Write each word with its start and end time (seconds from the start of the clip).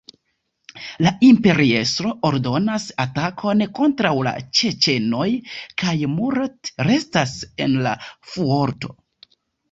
La 1.07 1.09
imperiestro 1.25 2.13
ordonas 2.29 2.87
atakon 3.03 3.61
kontraŭ 3.79 4.13
la 4.27 4.33
ĉeĉenoj, 4.59 5.27
kaj 5.81 5.93
Murat 6.13 6.71
restas 6.87 7.35
en 7.67 7.77
la 7.89 7.93
fuorto. 8.33 8.91